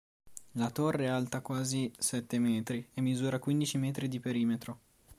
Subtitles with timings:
[0.53, 4.79] La torre è alta quasi sette metri e misura quindici metri di perimetro.